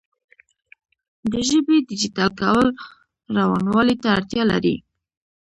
[1.31, 2.67] د ژبې ډیجیټل کول
[3.37, 4.75] روانوالي ته اړتیا لري.